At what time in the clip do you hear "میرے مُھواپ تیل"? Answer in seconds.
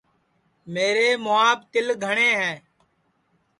0.73-1.87